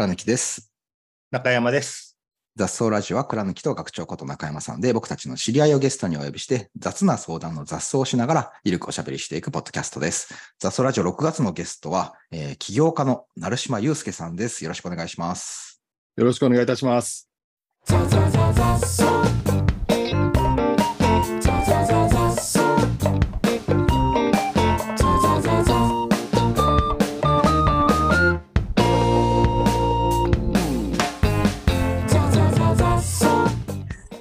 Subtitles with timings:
[0.00, 0.72] 倉貫です。
[1.30, 2.16] 中山です。
[2.56, 10.34] 雑草ラジオは倉貫と学長こと中山さんで僕たちの知り合いをゲストにお呼びして雑な相談の雑草をしながらゆるくおしゃべりしていくポッドキャストです。
[10.58, 14.64] 雑草ラジオ6月のゲストは、えー起業家の成島祐介さんです。
[14.64, 15.82] よろしくお願いします。
[16.16, 17.28] よろしくお願いいたします。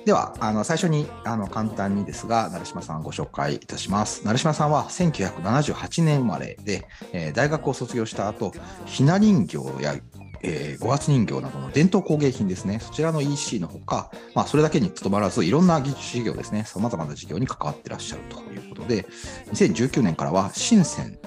[0.09, 4.25] では、あの最初にあの簡単にですが、成島さんご紹介いたします。
[4.25, 8.51] 成島さんは1978年生まれで、えー大学を卒業した後、
[8.87, 9.93] ひな人形や、
[10.41, 19.05] えー五月人形などの伝統工芸品ですね、そちらの EC のほか、まあ、それだけにとどまらず、いろんな技術事業ですね、さまざまな事業に関わってらっしゃるということで、
[19.51, 21.19] 2019年からは深セン、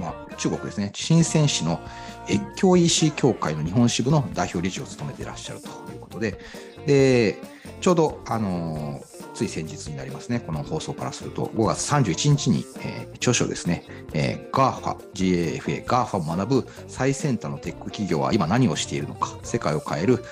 [0.00, 1.80] まあ、中国ですね、深セン市の
[2.28, 6.38] 越境 EC 協会の日本支部の代表理事を務めていらっしゃるということで、
[6.88, 7.36] で
[7.82, 20.24] ちょうど、あのつい先日になりますね、この放送からすると、5月31日に、えー著書ですね、えー、GAFA、GAFA、GAFA を学ぶ最先端のテック企業は今何をしているのか、世界を変える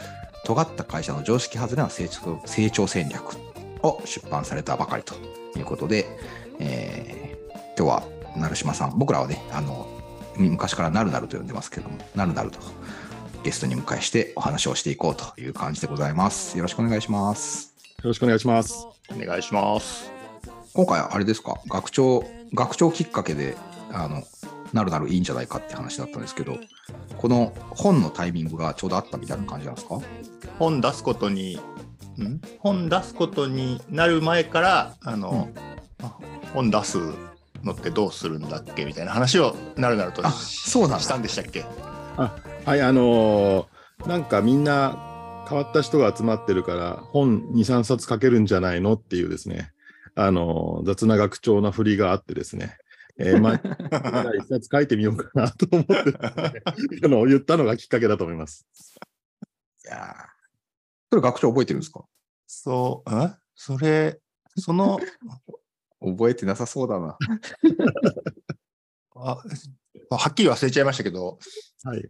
[0.45, 3.37] 尖った会社の常識外れな成長成長戦略
[3.83, 5.15] を出版されたばかりと
[5.59, 6.07] いうことで、
[6.59, 8.03] えー今日は
[8.34, 9.87] 成島さん、僕らはね、あの
[10.37, 12.59] 昔からなるなると呼んでますけども、なるなると。
[13.47, 16.59] ゲストに迎えしてお話をしていこうという感じでございます。
[16.59, 17.77] よろしくお願いします。
[17.99, 18.89] よろしくお願いします。
[19.09, 20.11] お願いします。
[20.75, 21.55] 今回あれですか？
[21.69, 23.57] 学長学長きっかけで
[23.93, 24.25] あの
[24.73, 26.57] なるなるいいんじゃないかって話だったんですけど
[27.19, 30.01] この本のタイミングがちょうどあったみたいな感じなんですか？
[30.59, 31.55] 本出すことに、
[32.19, 32.41] ん？
[32.59, 35.51] 本出すことになる前から、あの、
[36.03, 36.19] あ
[36.53, 36.99] 本出す
[37.63, 38.85] のってどうするんだっけ？
[38.87, 41.65] みたいな話をなるなるとそうなんだしたんでしたっけ？
[42.67, 48.93] はい、あのーなんかみんな変わった人が集まってるから、本2、3冊書けるんじゃないの？
[48.93, 49.72] っていうですね、
[50.15, 52.76] あのー雑な学長な振りがあってですね、
[53.19, 53.60] えー、 まあ、
[54.37, 55.94] 一冊書いてみようかなと思って
[57.05, 58.66] あの言ったのがきっかけだと思います。
[59.87, 60.15] いやー。
[61.10, 62.05] それ学長覚えてるんですか？
[62.47, 64.21] そう、んそれ、
[64.59, 64.99] その、
[66.00, 67.16] 覚えてなさそうだな。
[69.19, 69.43] あ
[70.10, 71.38] はっきり忘れちゃいましたけど、
[71.84, 72.06] はい。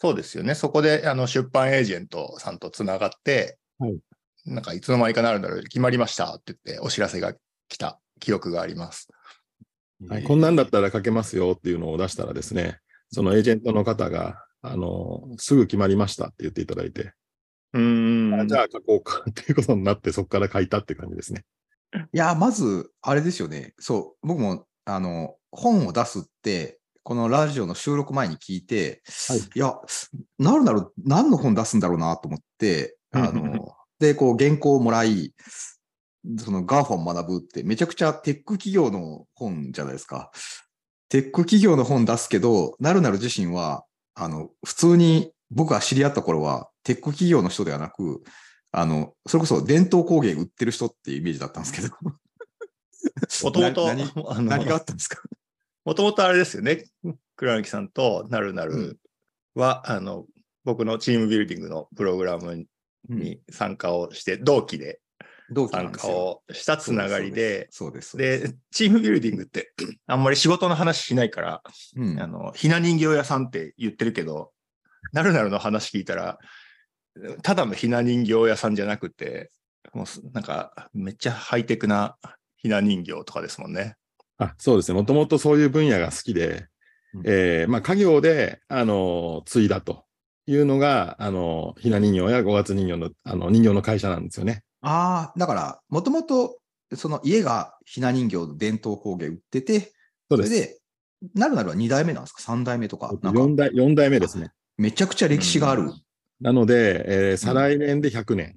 [0.00, 0.54] そそうですよね。
[0.54, 3.98] そこであの出版エージェントさんとつながって、はい
[4.46, 7.34] なんかいつの間にかなるんだろう、決まりましたって言ってお知らせが
[7.68, 9.08] 来た記憶があります。
[10.08, 12.78] はい、こんなんだったら書けますよっていうのを出したらですね、
[13.10, 17.12] そのエージェントの方が、あのーすぐ決まりましたって言っていただいて、
[17.74, 18.40] うーん。
[18.40, 21.44] あじゃあ書こうか っていうことになって、そこから書いたって感じですね。
[21.92, 29.74] いやまずあれですよねそう僕もあの本を出すってこのラジオの収録前に聞いて、はいいや、
[30.38, 35.34] なるなる何の本出すんだろうなと思って、あの、で、こう原稿をもらい、
[36.38, 40.30] その GAFA を学ぶってめちゃくちゃテック企業の本じゃないですか。
[41.08, 43.84] テック企業の本出すけど、なるなる自身は、
[44.14, 48.22] あの、普通に僕が知り合った頃は、テック企業の人ではなく、
[48.72, 51.88] あの、それこそ伝統工芸売ってる人っていうイメージだったんですけど。
[53.42, 55.20] もともと、な何があの、ったんですか？
[55.90, 56.84] もともとあれですよね。
[57.34, 59.00] 倉貫さんとなるなる
[59.56, 60.24] は、あの、
[60.62, 62.64] 僕のチームビルディングのプログラム
[63.08, 65.00] に参加をして、同期で
[65.50, 66.06] 同期な参加。
[66.06, 69.72] をしたつながりで、そうででチームビルディングって、
[70.06, 71.62] あんまり仕事の話しないから、
[71.96, 74.52] うんあの、ひな人形屋さんって言ってるけど、
[75.12, 76.38] なるなるの話聞いたら、
[77.42, 79.50] ただのひな人形屋さんじゃなくて、
[79.92, 82.16] もうすなんか、めっちゃハイテクな
[82.58, 83.96] ひな人形とかですもんね。
[84.40, 84.98] あそうですね。
[84.98, 86.66] もともとそういう分野が好きで、
[87.14, 90.04] うんえーまあ、家業で、あの、継いだと
[90.46, 94.62] いうのが、あの、ひな人形や五月人形の、あの、人形の会社なんですよね。
[94.80, 96.58] ああ、だから、もともと、
[96.94, 99.92] その家がひな人形の伝統工芸売ってて、
[100.30, 100.48] そうです。
[100.48, 100.78] それで、
[101.34, 103.12] なるなるは2代目なんですか ?3 代目とか。
[103.22, 104.52] なんか4代、四代目ですね。
[104.78, 105.92] めちゃくちゃ歴史がある。
[106.40, 108.56] なので、えー再来年で100年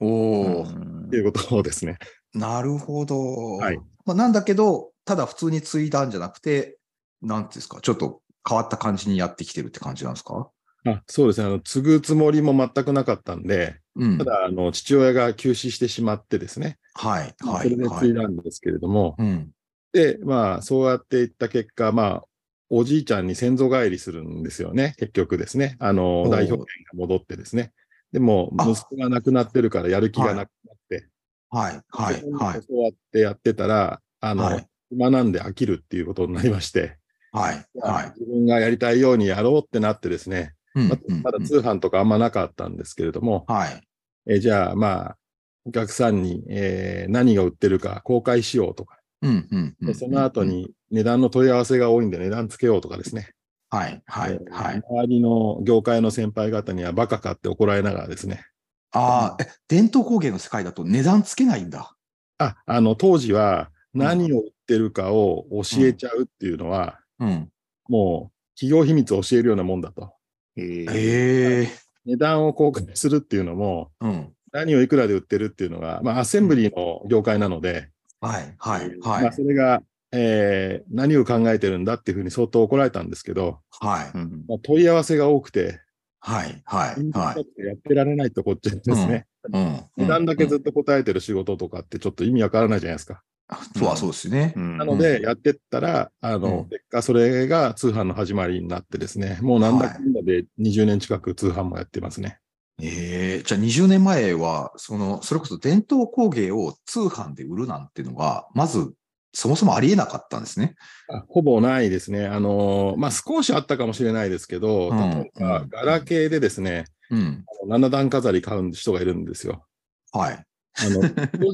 [0.00, 1.98] おお、うんっていうことですね。
[2.34, 3.56] なるほど。
[3.58, 6.78] はいまあ、なんだけど、ただ普通に継いだんじゃなくて、
[7.20, 10.48] なんていうんですか、ちょっと変わった感じにやってきてるって感じなんですか？
[10.86, 11.48] あそうですね。
[11.48, 14.18] あの、継ぐつもりも全くなかったんで、うん。
[14.18, 16.78] ただ、あの、父親が急死してしまってですね。
[16.94, 17.64] はい、はい。
[17.64, 17.98] それではい。
[17.98, 19.50] 継いだんですけれども、うん。
[19.92, 22.24] で、まあ、そうやっていった結果、まあ、
[22.68, 25.74] おじいちゃんに先祖返りするんですよね、結局ですね。
[25.80, 26.64] あの代表権が
[26.94, 27.72] 戻ってですね。
[28.12, 31.08] でも、あ息子が亡くなってるからやる気がなくなって、
[31.50, 32.62] はい、はい、ではい。
[32.62, 36.96] そうやってやってたら、あの、はい暇なんで飽きるっていうことになりまして、
[37.32, 38.12] はい、はい。
[38.18, 43.82] 自分がやりたいようにやろうってなってですね、まうんうんまだ通販とかあんまなかったんですけれども、はい。
[44.26, 45.16] えーじゃあまあ、
[45.64, 50.44] お客さんに、えー何が売ってるか公開しようとか、うんうんうんでその後。
[50.44, 53.30] に値段の問い合わせが多いんで値段つけようとかですね。
[53.68, 54.82] はいはいえーはい。
[54.88, 58.44] 周りの業界の先輩方にはバカかって怒られながらですね。
[58.92, 61.94] ああ、え、伝統工芸の世界だと値段つけないんだ。
[62.38, 67.48] あ、あの、当時は何を売ってるかを教えちゃうっていうのは、うん。
[67.88, 70.12] もう企業秘密を教えるようなもんだと。
[70.56, 71.68] え
[72.06, 74.32] 値段を公開するっていうのも、うん。
[74.52, 77.88] 何をいくらで売ってるっていうのが、まあ、アッセンブリーの業界なので、
[78.20, 79.82] はいはいえーはいまあ、それが、
[80.12, 85.80] えー何を考えてるんだっていうふうに相当怒られたんですけど、はいうんまあ、問い合わせが多くて、
[86.20, 87.64] はいはいはい。
[87.64, 89.26] やってられないってこっちですね。
[89.52, 89.80] うん。
[89.96, 93.22] 値段だけずっっと答えてる仕事とかってちょっと意味わからないじゃないですか。
[93.56, 93.64] と。
[93.78, 94.54] そうはそうですね。
[94.56, 102.38] うんなので、やってったら、あの、うん結果それが通販の始まりになってですね、もうなんだかんだで20年近く通販もやってますね。
[102.82, 108.92] ええじゃあ20年前は、その、それこそ伝統工芸を通販で売るなんていうのが、まず、
[109.32, 110.74] そもそもありえなかったんですね。
[111.08, 112.26] あほぼないですね。
[112.26, 117.44] あのまあ、少しあったかもしれないですけど、うん例えばうん、ガラケーでですね、うん。
[117.46, 119.64] あの七段飾り買う人がいるんですよ。
[120.12, 120.44] はい。
[120.78, 121.08] あの正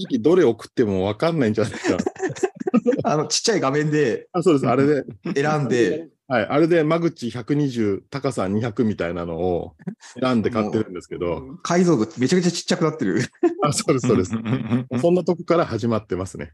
[0.08, 1.96] 直、どれ送ってもわかんないんじゃないかな。
[3.12, 5.04] あの、ちっちゃい画面であそうです、あれで。
[5.34, 9.74] 選んで、はい、あれで間口120、高さ200みたいなのを
[10.20, 13.20] 選んで買ってるんですけど、解像度めちゃくちゃちっちゃくなってる。
[13.62, 14.32] あそうです、そうです。
[15.00, 16.52] そんなとこから始まってますね。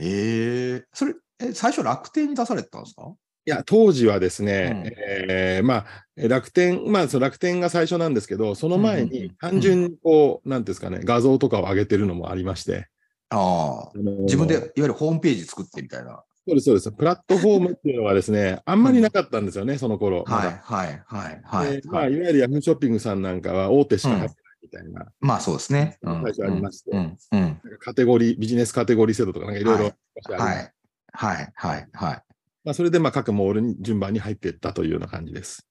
[0.00, 3.12] ええそれ、え、最初楽天に出されてたんですか？
[3.48, 12.88] いや、当時はですね、うんえーまあ、楽天、まあ、その楽天が最初なんですけど、その前に単純にこう、なんていうんですかね、画像とかを上げてるのもありまして、
[13.30, 13.88] ああ。
[13.88, 16.22] あの自分で、いわゆるホームページ作ってみたいな。
[16.46, 16.92] そうです、そうです。
[16.92, 20.24] プラットフォームっていうのはですね、 あんまりなかったんですよね、その頃。
[20.24, 21.88] はい、はい、はい、はいで。
[21.88, 25.96] まあ、はいいわゆるヤフーショッピングさんなんかは大手しか入ってないみたいな、まあそうですね。
[26.02, 26.98] うん最初ありましてうん、
[27.32, 27.40] うん。
[27.40, 32.27] なんかカテゴリー、ビジネスカテゴリー制度とかなんかいろいろはい、はい、はい。
[32.68, 35.66] まあ、それでまあ各モールに順番に入っていったというような感じです。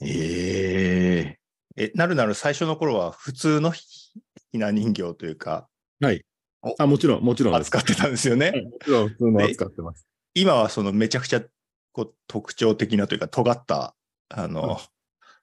[0.00, 1.36] え
[1.76, 3.84] ええ、なるなる最初の頃は普通のひ
[4.50, 5.68] ひな人形というか、
[6.00, 6.24] はい
[6.62, 6.74] お。
[6.80, 7.54] あもちろん、もちろん。
[7.54, 8.50] 扱ってたんですよね。
[8.50, 10.04] はいもちろん普通の扱ってます。
[10.34, 11.42] 今はそのめちゃくちゃ
[11.92, 13.94] こう特徴的なというか、尖った、
[14.28, 14.80] あの、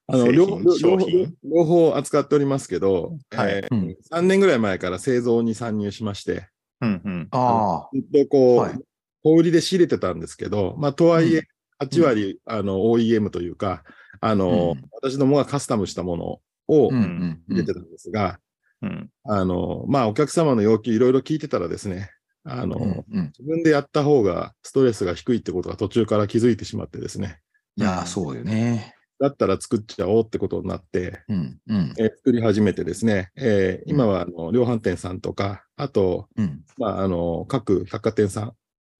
[0.07, 6.49] あの製両両品商方品両方扱っておりますけど、はいえーうん3年ぐらい前から製造に参入しまして、
[6.81, 7.27] うんうん。
[7.31, 7.89] ああ。
[7.93, 8.79] ずっとこう、はい
[9.23, 13.83] 小売りで仕入れてたんですけど、まあ、とはいえう、8割、あの OEM というか、
[14.21, 14.89] あのうん。
[14.91, 16.25] 私どもがカスタムしたもの
[16.67, 16.91] を。
[16.91, 18.39] 入れてたんですが、
[18.81, 19.09] うん。
[19.23, 22.11] あのまあ、お客様の要求いろいろ聞いてたらですね、
[22.43, 23.25] あの、うん、うん。
[23.37, 27.39] 自分でやった方がストレスが低いってことが途中から気づいてしまってですね、
[27.75, 28.95] いや、そうよね。
[29.19, 38.53] だったら作っちゃおうってことになって、うん、うん、えー作り始めてですね、えー今はあの量販店さんとか、あと、うん、まあ、あの各百貨店さん、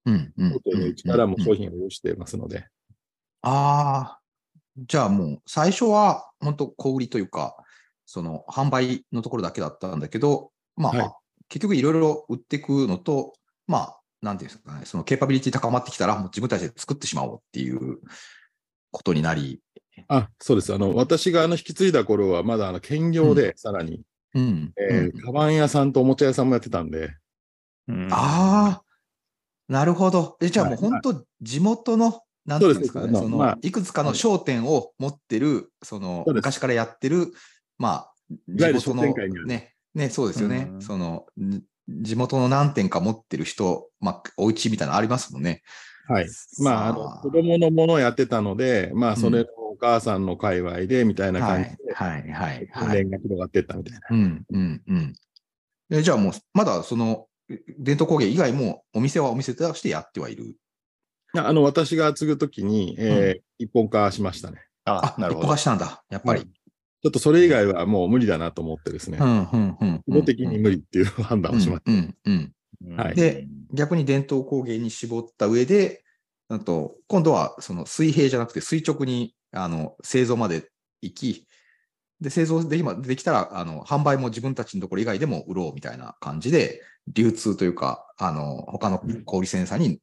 [0.06, 0.60] うん、うん。
[0.64, 2.66] 大からもうん商品を用意していますので、
[3.42, 4.20] ああ。
[4.76, 7.56] じゃあもう、最初は、本当小売りというか、
[8.06, 11.12] その、販売のところだけだったんだけど、まあ、はい。
[11.48, 13.34] 結局いろいろ売っていくのと、
[13.66, 17.98] まあ、なんていうんですかね、そのケーパビリティ高まってきたら、もう自分たちで作ってしまおうっていう
[18.90, 19.60] ことになり、
[20.08, 20.72] あそうです。
[20.74, 24.02] あの、私があの引き継いだ頃は、まだあの兼業でさらに、
[24.34, 24.72] うん。
[24.76, 27.14] えーうんカバン屋さんとおもちゃ屋さんもやってたんで、
[27.88, 28.08] うん。
[28.12, 28.82] ああ、
[29.70, 30.36] なるほど。
[30.40, 37.32] え、じゃあもうはい本当、地元の、なんていうんですかね、その、まあいくつかの商店を持ってる、その、昔からやってる、
[37.78, 38.12] まあ、
[38.48, 39.14] 地元の
[39.46, 40.68] ね、ね、そうですよね。
[40.72, 45.62] うんその、ん地元の何店か持ってる人、まあ、お家みたいなのありますもんね。
[46.08, 46.26] はい。
[46.60, 52.98] まあ、あさの子供のものをやってたので、まあ、それのお母さんの界隈でみたいな感じで、はい、はい、はい、訓はい。
[53.04, 54.00] 練が広がっていったみたいな。
[54.10, 55.14] うん、うん、うん。
[55.92, 57.26] えじゃあもう、まだその、
[57.78, 60.44] 伝統工芸以外もお店はお店としてやってはいる。
[60.44, 64.64] いやあの私が継ぐときに、えー一本化しましたね。
[64.86, 65.56] あ、なるほど一本化。
[65.58, 66.40] したんだ、やっぱり。
[66.42, 70.02] ちょっとそれ以外はもう無理だなと思ってですね、うん、うん、うん。
[70.06, 72.52] 規模的に無理っていう判断をしましうん、うん、うん。
[72.86, 76.02] うんはいで、逆に伝統工芸に絞った上で、
[76.48, 80.70] あと今度はその水平じゃなくて垂直にあの製造まで
[81.02, 81.46] 行き、
[82.20, 90.00] で製造で今できたらあの販売も自分たちのところ以外でも売ろうみたいな感じで、流通というか、あの他の小売センサーに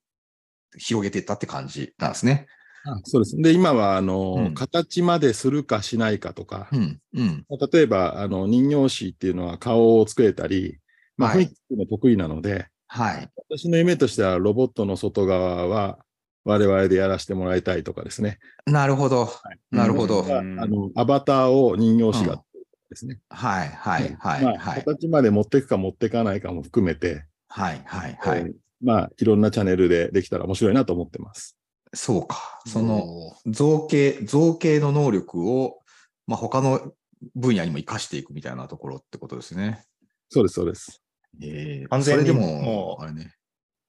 [0.78, 2.48] 広げていったって感じなんですね。
[2.84, 2.92] た。
[2.94, 3.38] あそうです。
[3.38, 7.46] で、今はあの、うん形までするかしないかとか、うん、うん。
[7.72, 10.80] 例えばあの人形師っていうのは顔を作れたり、
[11.18, 13.30] まあ、はい雰囲気のは得意なので、はい。
[13.50, 16.00] 私の夢としてはロボットの外側は、
[16.48, 18.40] 我々でやらせてもらいたいとかですね。
[18.66, 19.30] なるほど。
[19.70, 20.22] なるほど。
[20.22, 22.42] うんあのアバターを人形師が
[22.90, 23.20] ですね。
[23.30, 24.84] はいはいはいまあはい。
[24.84, 28.40] 形まで持っていくか持っていかないかも含めて、はいはいはい。
[28.40, 31.58] えーまあ、いろんなチャンネルでできたら面白いなと思ってます。
[31.94, 32.62] そうか。
[32.66, 35.80] その造形、造形の能力を、
[36.28, 36.94] まあ、他の
[37.36, 39.84] 分野にも活かしていくみたいなところってことですね。
[40.30, 41.02] そうです、そうです。
[41.42, 43.34] ええ完全にそれでも、もうあれね。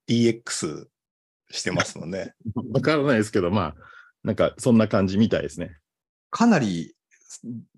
[0.08, 0.86] DX
[1.50, 2.34] してますもんね。
[2.72, 3.74] わからないですけど、まあ、
[4.24, 5.76] なんかそんな感じみたいですね。
[6.30, 6.94] かなり、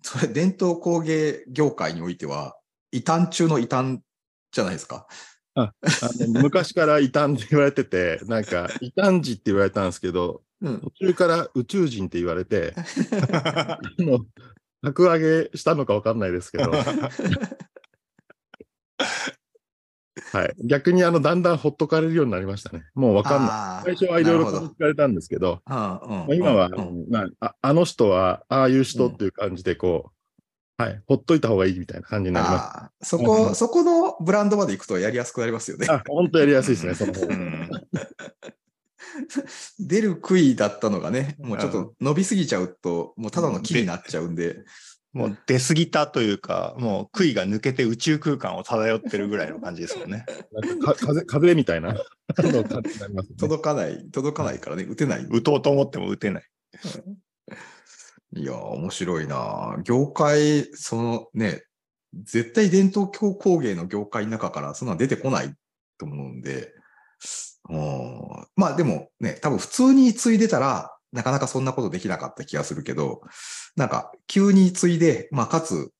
[0.02, 2.56] それ伝統工芸業界においては、
[2.92, 4.00] 異端中の異端
[4.52, 5.06] じゃないですか。
[5.54, 5.72] あ
[6.18, 10.80] の昔から異端って言われてて、なんか異端児って言われたんですけど、うん。
[10.80, 12.74] 途中から宇宙人って言われて、
[13.32, 14.24] あの
[14.82, 16.72] 格上げしたのかわかんないですけど、
[20.32, 22.84] はい、逆にあのだんだんほっとかれるようになりましたね。
[22.94, 23.96] もうわかんない。
[23.96, 30.12] 最初はいろいろ聞かれたんですけど、うんうんまあ今は、うんまああ、あの人はああいう人っていう感じでこ
[30.78, 33.10] う、はい、ほっといた方がいいみたいな感じになります。
[33.10, 33.25] そうん。
[33.25, 35.87] こ、そこのブランドまで行くとやりやすくなりますよね。
[35.90, 37.26] あ、本当やりやすいですね、その方
[39.78, 44.60] 出る杭だったのがね、もうちょっと伸びすぎちゃうと、もうただの木になっちゃうんで、
[45.12, 50.25] もう出過ぎたというか、もう杭が抜けて宇宙空間を漂ってるぐらいの感じですもんね。
[50.52, 51.99] なんかか風風みたいなね。
[52.37, 55.26] 届かない、届かないからね、打てない。
[55.29, 56.45] 打とうと思っても打てない。
[58.37, 61.64] いやー、面白いな業界、そのね、
[62.14, 65.52] 絶対伝統工芸の業界の中からそんなの出てこない
[65.99, 66.73] と思うんで、
[67.69, 73.23] うんまあでもね、多分普通に継いでたら、なかなかそんなことできなかった気がするけど、
[73.76, 75.93] なんか急に継いで、まあかつ、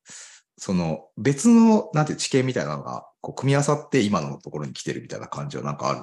[0.57, 6.01] その別の、なんていう知見みたいなのが、こう組み合わさって今のところに来てるみたいな感じはなんかある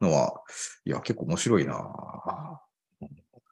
[0.00, 0.42] のは、
[0.84, 1.74] いや、結構面白いな。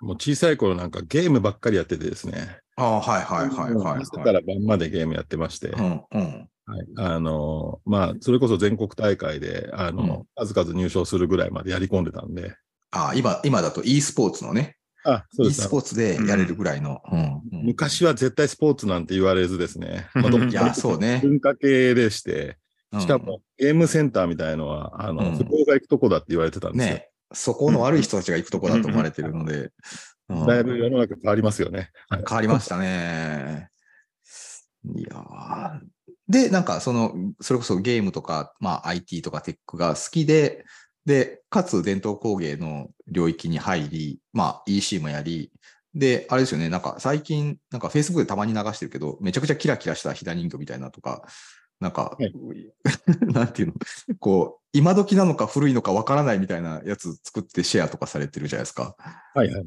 [0.00, 2.58] もう小さい頃なんかゲームばっかりやっててですね。
[2.76, 6.48] ああ、はいはいはいはい、朝から晩までゲームやってまして、うんうん。
[6.66, 12.56] はい、あのまあ、それこそ全国大会で、あの、数々入賞するぐらいまでやり込んでたんで、
[12.90, 15.68] あ今、今だと e スポーツのね、あ、そう e ですス。
[15.68, 17.00] ポーツでやれるぐらいの。
[17.10, 21.20] うんうん昔は絶対スポーツなんて言われずですね、う んまあどいや、そうね。
[21.22, 22.58] 文化系でして、
[22.92, 26.94] うんしかもゲームセンターみたいのは、あの、うん不良が行くとこだって言われてたんですよ。
[26.94, 29.70] ね、そこの悪い人たちが行くとこだと思われてるので、
[30.28, 31.90] うんだいぶ世の中変わりますよね。
[32.08, 33.68] はい変わりましたね。
[34.94, 35.80] いやー
[36.28, 40.64] で、なんかその、それこそゲームとか、まあ IT とかテックが好きで、
[41.06, 45.52] で、かつ伝統工芸の領域に入り、まあ EC もやり、
[45.94, 51.22] で、あれですよね、なんか最近、なんか Facebook でたまに流してるけど、めちゃくちゃキラキラしたひな人形みたいなとか、
[51.80, 52.32] なんか、はい
[53.32, 53.74] なんていうの、
[54.18, 58.94] こう、今時なのか古いのかわからないみたいなやつ作ってシェアとかされてるじゃないですか。
[59.34, 59.66] はいはい。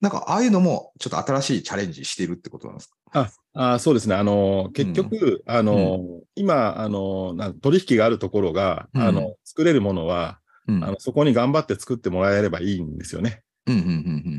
[0.00, 3.30] なんか、ああいうのも、ちょっと新しいチャレンジしてるってことなんですか？
[3.54, 4.14] ああそうですね。
[4.14, 5.98] あの、結局、あの、
[6.36, 10.84] 今、あの、取引があるところが、うんあの、作れるものは、うん。
[10.84, 13.42] あの、そこに頑張って作ってもらえればいいんですよね。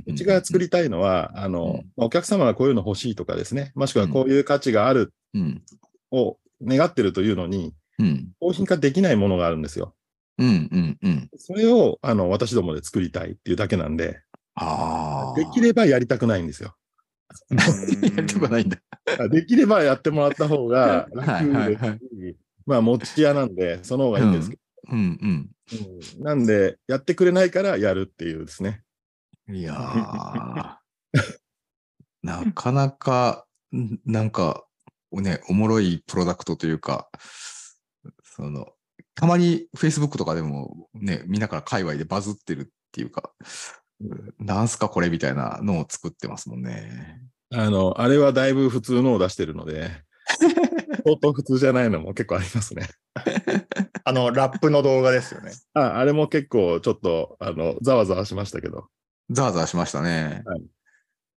[0.07, 5.62] うちが作りたいのは、あの、うんまあお客様がこういうの欲しいとかですね、もしくはこういう価値があるうん。
[6.12, 8.31] を願ってるというのに、うん。
[8.41, 9.93] 商品化できないものがあるんですよ。
[10.38, 11.29] うんうんうん。
[11.38, 14.21] それを、あの、私どもで作りたいっていうだけなんで、
[14.55, 15.39] ああ。
[15.39, 16.75] できればやりたくないんですよ。
[18.01, 18.77] やりたくないんだ。
[19.29, 24.57] できればやってもらった方が楽はいはいですはいし、まあ、持ち屋なんで、その方がいいんですけ
[24.91, 25.50] うんうん。
[25.77, 28.83] ど、うんなんで、やってくれないからやるっていうですね。
[29.51, 30.75] いやー
[32.23, 33.45] なかなか、
[33.75, 34.65] んなんか、
[35.11, 37.09] ね、おもろいプロダクトというか、
[38.23, 38.67] その、
[39.15, 43.31] たまに Facebook とかでもね、みんなから界隈でバズってるっていうか、
[44.39, 47.21] なんすかこれみたいなのを作ってますもんね。
[47.51, 50.03] あの、あれはだいぶ普通のを出してるので、
[51.03, 52.88] 相当普通じゃないのも結構ありますね。
[54.10, 55.51] あの、ラップの動画ですよね。
[55.75, 58.88] ああれも結構ちょっと、あの、ざわざわしましたけど、
[59.30, 60.42] ザワザワしましたね。
[60.46, 60.62] はい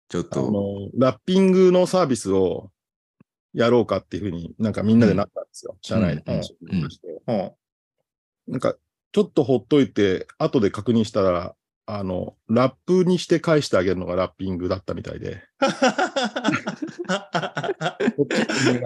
[0.08, 2.70] ちょっあのと、、ラッピングのサービスを
[3.54, 5.78] やろうかっていうふうになんかみんなでなったんですよ。
[5.82, 7.08] 社内で話しまして。
[7.28, 7.52] うん。
[8.48, 8.76] なんか、
[9.14, 11.56] ちょっとほっといて、後で確認したら、
[11.88, 15.44] あの、ラップにして返してあげるのがラッピングだったみたいで。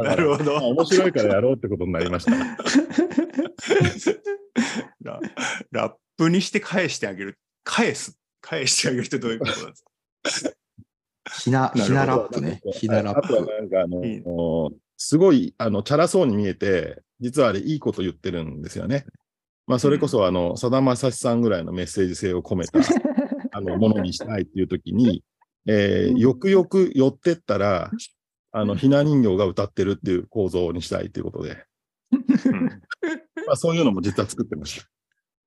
[0.03, 2.31] なるほどまあ面白いからやろうってことになりました。
[5.01, 5.19] ラ
[5.71, 7.37] ラップにして返してあげる。
[7.63, 8.17] 返す。
[8.41, 9.83] 返してあげるってどういうことなんです
[10.45, 10.51] か？
[11.43, 12.61] ひな、ひなラップね。
[12.73, 13.51] ひなラッあとはプ。
[13.51, 14.23] なんかあの、いい
[14.97, 19.05] すごい、あの、チャラそうに見えて、実はあれいいこと言ってるんですよね。
[19.67, 22.79] まあ、それこそ、あの、さだまさしさんぐらいのメッセージ性を込めた、
[23.51, 25.23] あのものにしたいっていう時に、
[25.67, 27.91] えーよくよく寄ってったら、
[28.51, 31.65] あの、ひな人形が歌ってるっていう構造にしたいということで、
[32.11, 32.15] う
[32.51, 32.65] ん
[33.47, 34.87] まあ、そういうのも実は作ってました。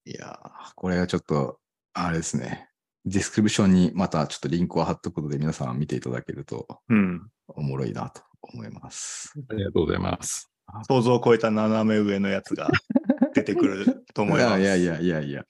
[0.05, 1.59] いやー、これはちょっと、
[1.93, 2.69] あれですね。
[3.05, 7.29] ディスクリプションにまたちょっとリンクを貼っとくことで皆さん見ていただけるとうん。
[7.49, 9.33] おもろいなと思います。
[9.49, 10.51] ありがとうございます。
[10.89, 12.69] 想像を超えた斜め上のやつが
[13.35, 14.61] 出てくると思います。
[14.61, 15.45] いやいやいやいや。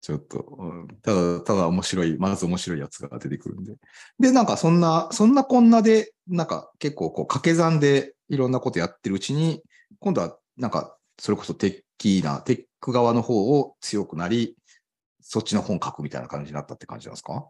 [0.00, 3.76] ちょっと、うんただ、ただ面白い、まず面白いやつが出てくるんで。
[4.18, 9.62] で、なんかそんな、そんなこんなで、なんか結構こう掛け算でいろんなことやってるうちに、
[10.00, 14.56] 今度はなんかそれこそテッキーな、テック側の方を強くなり、
[15.22, 17.48] そっちの本書くみたいな感じになったって感じなんですか？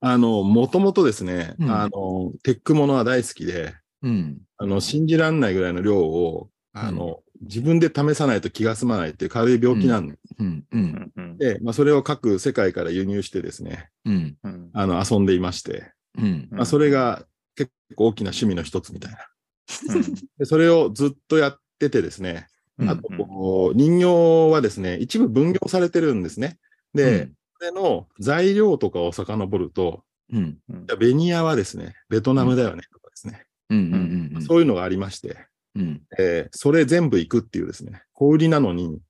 [0.00, 4.38] あの、もともとですね、うんあの、テックものは大好きで、うん。
[4.56, 10.64] あの、信じらんないぐらいの量を、あの、自分で試さないと気が済まないっていう軽い病気なんうん。
[10.70, 10.76] う。
[10.76, 14.36] うんんうんで、まあ、それを各世界から輸入してですね、うん。
[14.42, 16.48] うんあの、遊んでいまして、うん。
[16.50, 17.24] まあ、それが
[17.56, 19.18] 結構大きな趣味の一つみたいな。
[19.94, 20.02] うん
[20.38, 26.58] でそれをずっとやっててですね、うんあと、こう人形はですね、一部分業されてるんですね。
[26.94, 30.58] で、それの材料とかを遡ると、うん。
[30.68, 33.44] うんじゃあベニヤはですね、ベトナムだよねとかですね。
[34.40, 35.46] そういうのがありまして、
[35.76, 36.02] うん。
[36.18, 39.00] えーそれ全部行くっていうですね、小売りなのに、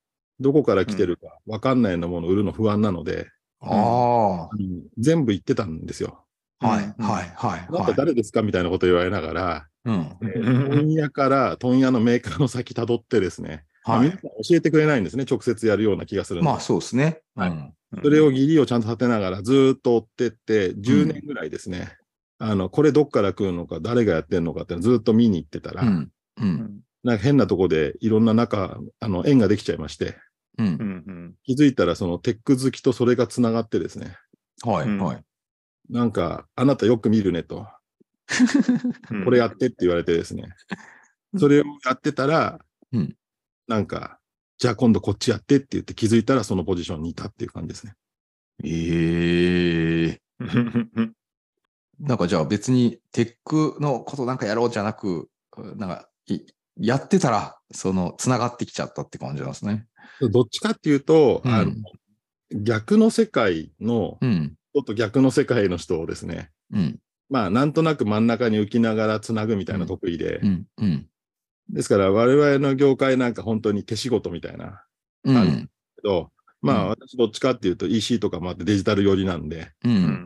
[0.41, 3.29] どこから来てるか分かんないようなものを売るの不安なので、
[3.61, 6.25] あうん全部行ってたんですよ。
[6.61, 6.69] あ。
[6.69, 6.95] はい。
[6.99, 7.33] はい。
[7.37, 7.61] はい。
[7.61, 7.95] なんかはい。
[7.95, 10.17] 誰ですかみたいなこと言われながら、うん。
[10.23, 17.21] えー問屋から問屋のメーカーの先辿ってですね、まあはい皆さん教えてくれないんですね、直接やるような気がするまあ、そうですね。
[17.35, 17.75] はいうん
[18.05, 21.97] それを義理をちゃんと立てながらずーっと追ってって、10年ぐらいですね、
[22.39, 26.11] あの、これどっから来るのか、誰がやってるのかってずーっと見に行ってたら、うん。
[26.41, 26.45] う。
[26.45, 30.19] うんんなんか変なとこでいろんな中、あの、縁ができちゃいまして、
[30.59, 30.63] う。
[30.63, 34.17] うんん気づいたらそのテック好きとそれがつながってですね、
[34.65, 34.87] はい。
[34.87, 35.25] うんはい。
[35.89, 37.67] なんか、あなたよく見るねと、
[39.11, 40.45] う んこれやってって言われてですね、
[41.39, 42.61] それをやってたら、
[42.93, 43.17] うん
[43.67, 44.19] なんか、
[44.59, 47.95] じゃあ今度こっちやってって言って気づいたらそのポジションにいたっていう感じですね。
[48.65, 50.21] ええ。
[50.41, 50.45] う
[51.01, 51.15] ん
[52.01, 55.29] なんかじゃあ別にテックのことなんかやろうじゃなく、
[55.77, 56.10] なんかい
[56.79, 59.87] やってたら、その、つながってきちゃったって感じなんですね。
[60.31, 61.73] どっちかっていうと、うんあの
[62.53, 64.57] 逆の世界の、うん。
[64.75, 66.99] ちょっと逆の世界の人をですね、うん。
[67.29, 70.41] まあなんとなく真ん中に浮きながらつなぐみたいな得意で。
[71.69, 74.85] ですから我々の業界なんか本当に手仕事みたいな
[75.23, 75.35] うん。
[75.35, 75.69] 感じけ
[76.03, 79.73] ど、まあうん私どっちかっていうと EC とかもあってデジタル寄りなんで、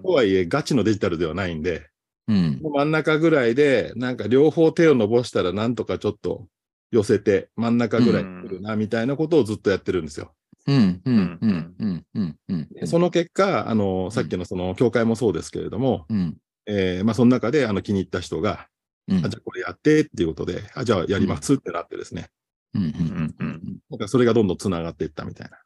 [0.02, 1.90] とはいえガチのデジタルではないんで、
[2.28, 2.60] うん。
[2.62, 6.46] 真ん中ぐらいで、なんか両方手を伸ばしたらなんとかちょっと
[6.90, 10.32] 寄せて真ん中ぐらいに来るなみたいなことをずっとやってるんですよ。
[10.66, 11.02] うん。
[11.04, 11.38] うん。
[11.42, 11.74] うん。
[11.78, 12.06] うん。
[12.14, 12.36] うん。
[12.48, 12.68] うん。
[12.72, 16.36] でその結果、あの、さっきのその教会もそうですけれども、うん。
[16.66, 18.68] えーまあその中であの気に入った人が、
[19.08, 19.18] うん。
[19.18, 22.28] あじゃあこれやってっていうことで、あじゃあやりますってなってですね、
[22.74, 22.82] うん。
[22.84, 22.86] う。
[22.86, 25.58] うんんうんなんかそれがどんどんつながっていったみたいな。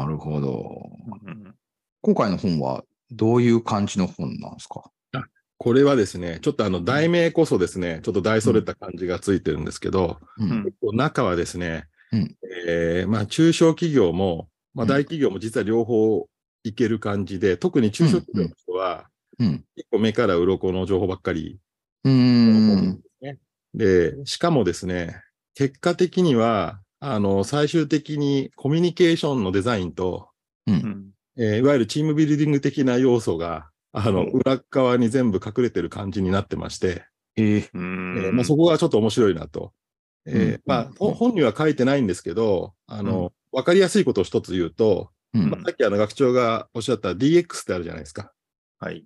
[0.00, 0.90] なるほど。
[1.24, 1.54] うん
[2.00, 4.90] 今回の本はどういう感じの本なんですか？
[5.58, 10.62] これはですね、ちょっとあの題名こそですね、ちょっと大それた感じがついてるんですけど、うん。
[10.64, 16.26] 結構中はですね、うんえーまあ中小企業も、まあうん大企業も実は両方
[16.62, 19.64] いける感じで、特に中小企業の人はうん。
[19.76, 21.58] 結構目から鱗の情報ばっかり
[22.04, 23.00] うーん。
[23.74, 25.20] で、しかもですね、
[25.54, 30.28] 結果的には、あの、最終的にコミュニケーションのデザインと、
[30.66, 30.72] う。
[30.72, 37.04] うんんえーいわゆるチームビルディング的な要素が、あの、うん裏側に全部隠れてる感じになってまして、
[37.36, 37.60] ええ。
[37.74, 39.72] ーまあ、そこがちょっと面白いなと。
[40.26, 48.32] えーうんまあ、ほ本には書いてないんですけど、あの、わかりやすいことを一つ言うと、うんまあ、さっきあの学長がおっしゃった DX ってあるじゃないですか。
[48.78, 49.04] はい。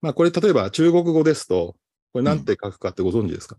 [0.00, 1.76] まあ、これ例えば中国語ですと、
[2.12, 3.56] これなんて書くかってご存知ですか、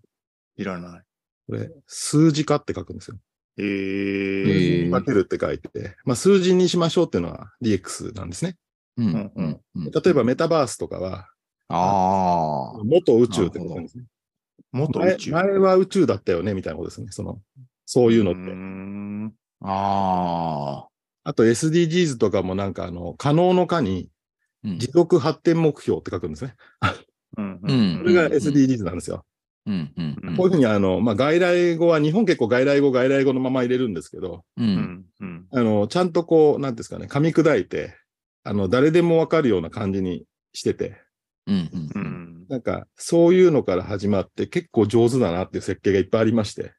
[0.58, 1.02] いらない。
[1.48, 3.18] これ、数字化って書くんですよ。
[3.58, 8.56] ええーー分けるって書いてて、まあ、数字にしましょうっていうのは DX なんですね。
[8.98, 11.28] うんうん例えばメタバースとかは、
[11.68, 12.84] ああ。
[12.84, 14.06] 元宇宙ってことですね。
[14.72, 15.32] 前元宇宙。
[15.32, 17.08] 前は宇宙だったよねみたいなことですね。
[17.12, 17.40] その、
[17.86, 18.40] そういうのって。
[18.42, 20.88] んああ。
[21.26, 24.10] あと SDGs とかもなんかあの、可能の可に
[24.64, 26.56] うん持続発展目標って書くんですね。
[27.38, 29.26] うんうん これがうん SDGs なんですよ。
[29.66, 37.96] うんうんうんこういうふうにあの、まあ、外来語は日本結構外来語外来語のまま入れるんですけど、ううんんうんあの、ちゃんとこう、なんですかね、噛み砕いて、
[38.44, 41.02] あの、誰でもわかるような感じにしてて、
[41.48, 42.04] うんううん
[42.44, 46.74] んなんか、そういうのから始まって結構上手だなっていう設計がいっぱいありまして、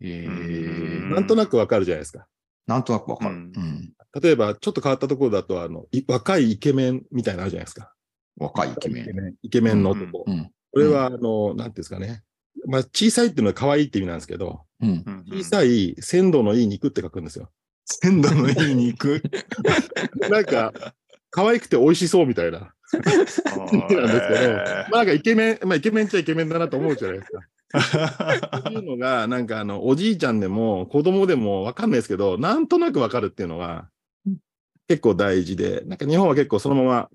[0.00, 2.26] えうんえなんとなくわかるじゃないですか。
[2.66, 3.34] なんとなくわかる。
[3.34, 7.92] うんうん例えばちょっと変わったところだと、あの、い若いイケメンみたいなのあるじゃないですか。
[8.36, 9.04] 若いイケメン。
[9.04, 9.34] ン。
[9.42, 10.24] イケメンの男。
[10.26, 10.50] うん。
[10.72, 12.24] これは、あの、なんていうんですかね。
[12.66, 15.04] まあ、小さいっていうのは可愛いって意味なんですけど、うん。
[15.28, 17.50] 小さい鮮度のいい肉って書くんですよ。
[17.84, 19.22] 鮮度のいい肉。
[20.28, 20.72] なんか、
[21.30, 22.72] 可愛くて美味しそうみたいな。
[22.92, 27.40] なんですけど、まあなんかイケメン、まあイケメンっちゃイケメンだなと思うじゃないですか。
[28.64, 33.88] そういうのが、なんかあの、おじいちゃんでも子供でもわかんないですけど、なんとなくわかるっていうのは
[34.88, 37.08] 結構大事で、なんか日本は結構そのまま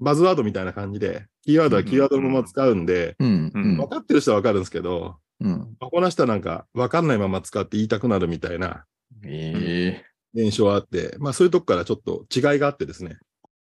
[0.00, 5.76] バズワードみたいな感じで、キーワードはキーワードのまま使うんで、分かってる人はわかるんですけど、うん。
[5.78, 8.84] こな人はなんかわかんないまま使って言いたくなるみたいな
[9.24, 10.02] え
[10.34, 10.40] え。
[10.40, 13.18] 現象はあって、まあそういうとこからちょっと違いがあってですね、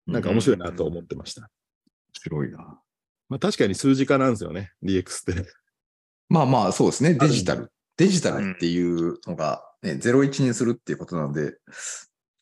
[0.07, 1.51] なんか面白いなと思ってました。
[2.13, 2.81] 白いな。
[3.29, 5.51] まあ確かに数字化なんですよね、DX って。
[6.29, 7.15] まあまあ、そうですね。
[7.15, 7.71] デジタル。
[7.97, 11.55] デジタルっていうのが、ね、01にするっていうことなので、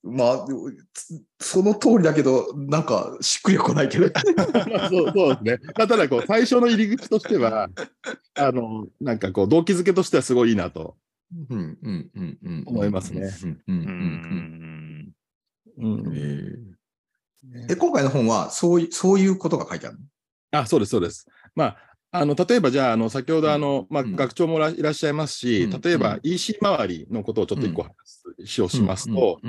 [0.02, 0.46] まあ、
[0.92, 4.06] つその通りだけど、なんか、しっくりは来ないけど。
[4.06, 4.12] ま
[4.84, 5.72] あそうそうですね。
[5.78, 7.70] まあ、ただこう、最初の入り口としては、
[8.34, 10.96] あの、なんかこう、動機づけとしてはすごいいいなと。
[11.50, 12.62] うんうんうんうん。
[12.66, 13.80] 思いますねうんうんう
[15.78, 16.12] うんうんうん。
[16.14, 16.73] え
[17.52, 20.04] ええ、今回の本は、そういそういうことが書いてあるの？
[20.60, 21.26] あ、そうです、そうです。
[21.54, 21.76] まあ、
[22.12, 24.16] あの、例えばじゃあ、あの、先ほどあの、まあ、うん。
[24.16, 25.80] 学長もらいらっしゃいますし、うん。
[25.80, 26.20] 例えばうん。
[26.22, 29.40] EC 周りのことをちょっと一個話をしますと、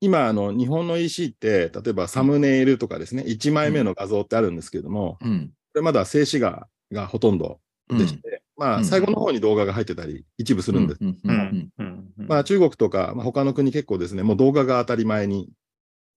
[0.00, 5.52] 今、あの、日本の EC って、例えばサムネイルとかですね、1枚目の画像ってあるんですけども、うん。
[5.72, 8.84] これまだ静止画がほとんどうんでして、まあ、うん。
[8.84, 10.98] 最後の方に動画が入ってたり、一部するんです。
[11.00, 11.18] うん。
[11.24, 11.72] うん。
[11.78, 12.12] うん。
[12.18, 12.26] うん。
[12.28, 15.48] まあ、中国とか、まあ、他の国結構ですね、もう動画が当たり前に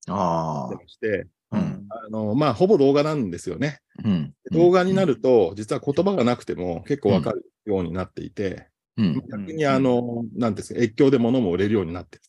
[0.07, 1.57] あ出まして、あ。
[1.57, 1.85] うん。
[1.89, 3.79] あの、まあ、ほぼ動画なんですよね。
[4.03, 4.33] うん。
[4.51, 9.23] 動画になると、実は言葉がなくても結構わかるようになっていて、うん。
[9.29, 12.23] 逆にあの、なんていうんですか、越境で物も売れるようになってる。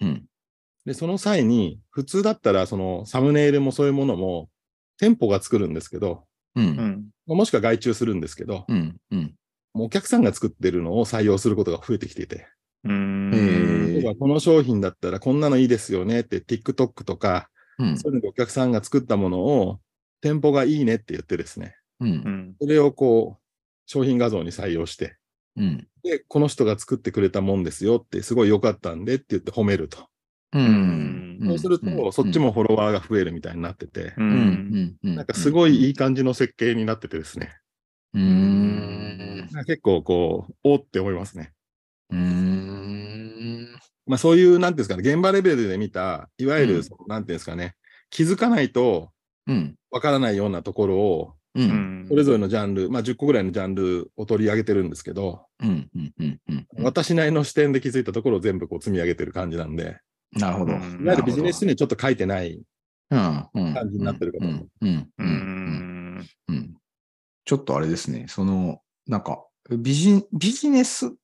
[0.00, 0.26] うん。
[0.84, 4.48] で、その際に、普通だったら、そのサムネイルもそういうものも、
[4.98, 7.10] 店舗が作るんですけど、ううんん。
[7.26, 8.96] もしくは外注するんですけど、うん。
[9.10, 9.34] うん。
[9.74, 12.46] もうお客さんが作ってるのを採用することが増えてきていて、
[12.86, 13.30] うん。
[13.34, 17.98] へ例えばこの商品だったらこんなのいいですよねって、TikTok とか、うん。
[17.98, 19.80] そういうのでお客さんが作ったものを、
[20.20, 22.08] 店舗がいいねって言ってですね、うん。
[22.08, 22.56] うん。
[22.60, 23.42] それをこう、
[23.86, 25.16] 商品画像に採用して、
[25.56, 25.88] うん。
[26.02, 30.08] で、この人が作ってくれたもんですよって、すごい良かったんでって言って褒めると。
[30.52, 31.38] うん。
[31.42, 34.28] そうすると、そっちもフォロワーが増えるみたいになってて、ううん。
[34.30, 34.96] ん。
[35.02, 35.14] うん。
[35.16, 37.52] なんかすごいいい感じの設計になっててですね、
[38.14, 39.48] うん。
[39.66, 41.52] 結構こう、おーって思いますね。
[42.10, 43.68] うん。
[44.06, 46.70] まあそういう、なんていうんですかね、現場レベルで見た、いわゆうん。
[46.76, 47.74] る、そのなんていうんですかね、
[48.10, 49.10] 気づかないと
[49.46, 49.76] うん。
[49.90, 52.02] わからないようなところを、ううん。
[52.04, 59.98] んそれぞれのジャンル、まあ10個ぐらいのジャンルを取り上げてるんですけど、うんうんうんうん私なりの視点で気づいたところを全部こう積み上げてる感じなんで、
[60.32, 60.72] なるほど。
[60.72, 60.80] うん。
[61.02, 62.60] いわゆるビジネスにちょっと書いてない
[63.08, 64.68] 感感じになってるかと思う。
[64.82, 66.18] うんうんううん。
[66.18, 66.26] ん。
[66.48, 66.74] うん。
[67.44, 71.14] ちょっとあれですね、その、なんか、ビジビジネス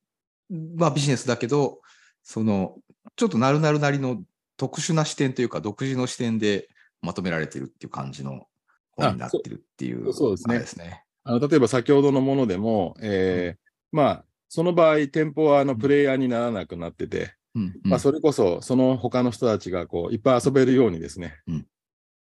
[0.78, 1.80] はビジネスだけど、
[2.22, 2.76] その、
[3.16, 4.22] ちょっとなるなるなりの
[4.56, 6.68] 特殊な視点というか、独自の視点で
[7.00, 8.46] まとめられてるっていう感じの
[8.92, 10.54] 本になってるっていう、あそうですね。
[10.54, 11.04] あれですね。
[11.24, 13.58] あの例えば先ほどのものでも、えー
[13.92, 21.66] まあ、その場合、店舗はあのプレイヤーにならなくなってて、うんまあ、それこそ、その他の人たちがこういっぱい遊べるようにですね、うん。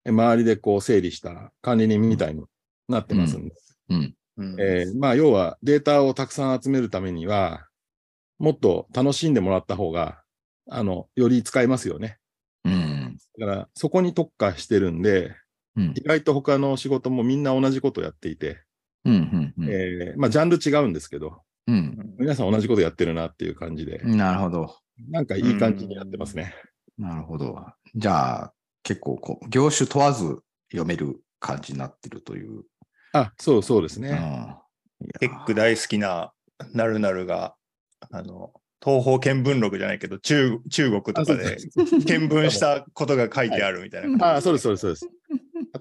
[0.08, 2.44] 周りでこう整理した管理人みたいに
[2.88, 3.56] なってますんで、
[3.90, 4.16] うん。
[4.38, 4.56] うん。
[4.60, 7.68] えーまあ、要はデータをたくさん集めるためには、
[8.40, 10.22] もっと楽しんでもらった方が、
[10.70, 12.18] あの、より使えますよね。
[12.64, 15.36] うんだから、そこに特化してるんで、
[15.76, 18.64] うん意外と他の仕事もみんな同じことやっていて、
[19.04, 24.76] うんうんうんえーまあ、ジャンル違うんですけど、うん皆さん同じことやってるなっていう感じで、なるほど。
[25.10, 26.56] なんかいい感じにやってますね。
[26.98, 27.58] なるほど。
[27.96, 30.40] じゃあ、結構こう、業種問わず
[30.72, 32.64] 読める感じになってるという。
[33.12, 34.10] あ、そうそうですね。
[34.10, 34.56] うん
[35.02, 36.32] いやテック大好きな
[36.74, 37.56] なるなるが、
[38.12, 38.54] あの、
[38.84, 41.58] 東方見聞録じゃないけど、中中国とかで
[42.06, 44.36] 見聞したことが書いてあるみたいな。
[44.36, 45.10] あそうです、そうです、そうです。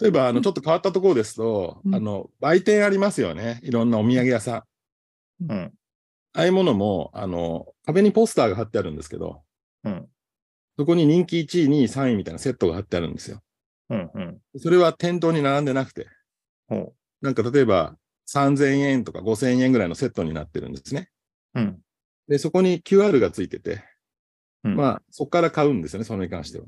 [0.01, 3.61] 例えば、あの、ちょっと変わったところですと、うんあの、売店ありますよね。
[3.63, 4.65] いろんなお土産屋さ
[5.41, 5.53] ん。
[5.53, 5.73] うん。
[6.33, 9.43] ああいうものも、あの、壁にポスターが貼ってあるんですけど、
[9.85, 10.09] うん。
[10.79, 13.41] そこに人気1位、2位、3位みたいなセットが貼ってあるんですよ。
[13.91, 14.11] うん。
[14.15, 14.39] うん。
[14.57, 16.09] それは店頭に並んでなくて、
[16.69, 17.97] ほなんか例えば
[18.27, 21.09] 3000円とか5000円ぐらいのセットになってるんですね。
[21.55, 21.61] う。
[21.61, 21.84] うん。
[22.29, 23.83] で、そこに QR がついてて、
[24.65, 26.65] うんまあ、そこから買うんですよね、それに関しては。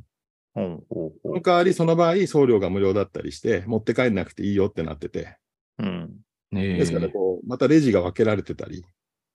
[0.55, 5.37] ほうほうほその代わり、その場合、送料が無料だったりして、持って帰んなくていいよってなってて、
[5.79, 5.85] う。
[5.85, 6.17] うん。
[6.51, 8.85] ねえですから、こう、またレジが分けられてたり、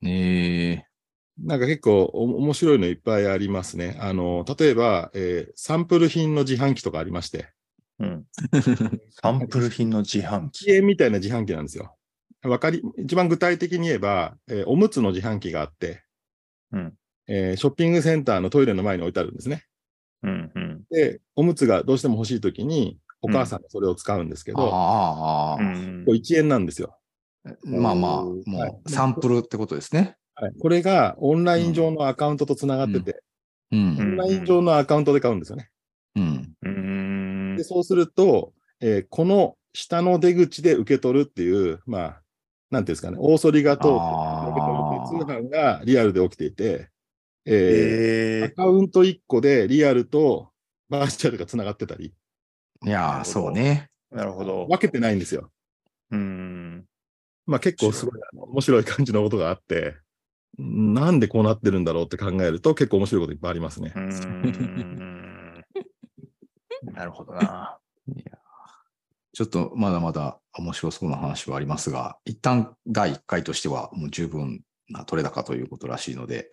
[0.02, 0.92] ねえ
[1.38, 3.98] なんか結構お面白いのいっぱいありますね。
[4.00, 7.50] あの、例えば、えーサンプル品の自販機とかありまして、
[8.00, 8.26] うん。
[9.22, 10.66] サンプル品の自販機。
[10.66, 11.96] 機みたいな自販機なんですよ。
[12.44, 16.04] わかり、一番具体的に言えば、えーおむつの自販機があって、
[16.72, 16.94] うん。
[17.28, 19.66] えーショッピングセンターのトイレの前に置いてあるんですね。
[20.24, 20.52] うん。
[20.54, 20.84] うん。
[20.90, 26.98] で、おむつがどうしても欲しいときに、お母さんがそれを使うんですけど、ああ、うんこれ1円なんですよ。
[27.64, 30.16] まあまあ、はいもうサンプルってことですね。
[30.36, 33.24] はい、これがオンライン上のアカウントとつながってて、
[33.72, 34.18] ううんオンん。
[34.18, 35.70] ライン上のアカウントで買うんですよね。
[36.16, 36.54] うん。
[36.62, 37.64] うんで、。
[37.64, 42.22] そうすると、えーこの下の出口で受け取るっていう、まあ、
[42.72, 43.88] なんていうんですかね、大そりが通って
[45.08, 46.90] 通販がリアルで起きていて、
[47.46, 50.50] えーアえカウント1個でリアルと
[50.90, 52.14] バーチャルがつながってたり、
[52.84, 53.90] いやー、そうね。
[54.12, 54.68] ー、なるほど。
[54.68, 55.52] 分けてないんですよ。
[56.12, 56.86] うん。
[57.46, 59.96] まあ結構すごいあの面白い感じのことがあって、
[60.58, 64.00] なんでこうなってるんだろうって考えると結構面白いこといっぱいありますねう。
[64.00, 65.64] ん。
[66.94, 67.78] なるほどな。
[69.34, 74.62] ちょっとまだまだ面白そうな話はありますが、一旦第1回としてはもう十分
[74.92, 76.50] な取れ高ということらしいので、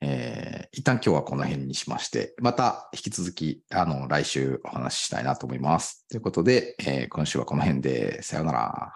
[0.00, 6.08] えー一旦今日はこの辺にしまして、また引き続き、あの、来週お話ししたいなと思います。
[6.08, 8.92] ということで、えー今週はこの辺で、さよなら。